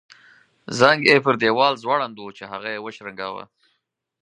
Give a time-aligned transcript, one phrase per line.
[0.79, 3.43] زنګ یې پر دیوال ځوړند وو چې هغه یې وشرنګاوه.